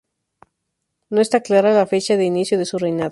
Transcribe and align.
No 1.11 1.21
está 1.21 1.41
clara 1.41 1.73
la 1.75 1.85
fecha 1.85 2.17
de 2.17 2.25
inicio 2.25 2.57
de 2.57 2.65
su 2.65 2.79
reinado. 2.79 3.09